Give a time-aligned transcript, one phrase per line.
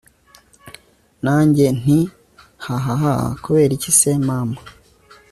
[1.23, 1.99] nanjye nti
[2.63, 3.03] hhhm!
[3.43, 4.57] kuberiki se mama!